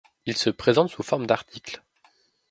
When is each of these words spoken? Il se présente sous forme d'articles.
Il 0.25 0.35
se 0.35 0.49
présente 0.49 0.89
sous 0.89 1.03
forme 1.03 1.27
d'articles. 1.27 1.83